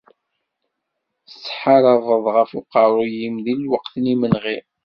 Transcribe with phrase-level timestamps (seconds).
[1.29, 4.57] Tettḥarabeḍ ɣef uqerru-w di lweqt n yimenɣi.